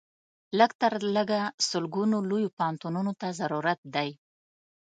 [0.57, 4.09] لږ تر لږه سلګونو لویو پوهنتونونو ته ضرورت دی.